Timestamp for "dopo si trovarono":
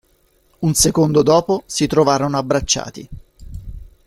1.21-2.35